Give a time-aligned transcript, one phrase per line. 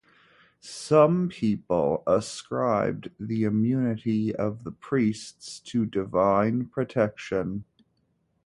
[0.61, 7.65] Some people ascribed the immunity of the priests to divine protection.